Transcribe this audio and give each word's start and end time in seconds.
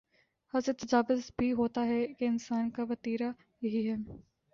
حد 0.53 0.61
سے 0.61 0.73
تجاوز 0.73 1.29
بھی 1.37 1.51
ہوتا 1.53 1.85
ہے 1.85 2.05
کہ 2.13 2.25
انسان 2.25 2.69
کا 2.69 2.83
وتیرہ 2.89 3.31
یہی 3.61 3.89
ہے۔ 3.89 3.95